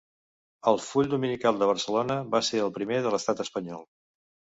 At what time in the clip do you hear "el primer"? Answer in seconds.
2.63-2.99